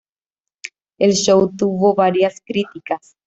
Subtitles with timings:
[0.97, 3.15] El show tuvo varias críticas.